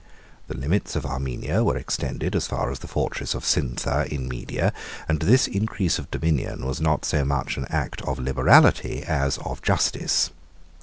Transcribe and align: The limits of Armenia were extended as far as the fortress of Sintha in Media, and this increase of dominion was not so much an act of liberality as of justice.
The 0.47 0.57
limits 0.57 0.95
of 0.95 1.05
Armenia 1.05 1.63
were 1.63 1.77
extended 1.77 2.35
as 2.35 2.47
far 2.47 2.71
as 2.71 2.79
the 2.79 2.87
fortress 2.87 3.35
of 3.35 3.45
Sintha 3.45 4.07
in 4.11 4.27
Media, 4.27 4.73
and 5.07 5.19
this 5.19 5.45
increase 5.45 5.99
of 5.99 6.09
dominion 6.09 6.65
was 6.65 6.81
not 6.81 7.05
so 7.05 7.23
much 7.23 7.55
an 7.55 7.67
act 7.69 8.01
of 8.01 8.17
liberality 8.17 9.03
as 9.03 9.37
of 9.37 9.61
justice. 9.61 10.31